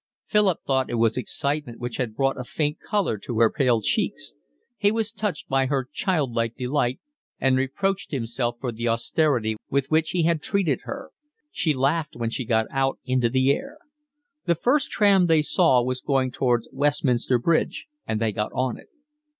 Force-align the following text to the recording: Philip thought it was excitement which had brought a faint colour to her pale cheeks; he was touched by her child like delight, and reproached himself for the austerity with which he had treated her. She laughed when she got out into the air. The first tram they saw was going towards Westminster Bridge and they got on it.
Philip 0.25 0.61
thought 0.65 0.89
it 0.89 0.95
was 0.95 1.15
excitement 1.15 1.79
which 1.79 1.97
had 1.97 2.15
brought 2.15 2.39
a 2.39 2.43
faint 2.43 2.79
colour 2.79 3.19
to 3.19 3.37
her 3.37 3.51
pale 3.51 3.83
cheeks; 3.83 4.33
he 4.75 4.91
was 4.91 5.11
touched 5.11 5.47
by 5.47 5.67
her 5.67 5.87
child 5.93 6.31
like 6.33 6.55
delight, 6.55 6.99
and 7.39 7.55
reproached 7.55 8.09
himself 8.09 8.57
for 8.59 8.71
the 8.71 8.87
austerity 8.87 9.57
with 9.69 9.91
which 9.91 10.09
he 10.09 10.23
had 10.23 10.41
treated 10.41 10.79
her. 10.85 11.11
She 11.51 11.75
laughed 11.75 12.15
when 12.15 12.31
she 12.31 12.45
got 12.45 12.65
out 12.71 12.97
into 13.05 13.29
the 13.29 13.51
air. 13.51 13.77
The 14.47 14.55
first 14.55 14.89
tram 14.89 15.27
they 15.27 15.43
saw 15.43 15.83
was 15.83 16.01
going 16.01 16.31
towards 16.31 16.67
Westminster 16.73 17.37
Bridge 17.37 17.85
and 18.07 18.19
they 18.19 18.31
got 18.31 18.49
on 18.55 18.79
it. 18.79 18.89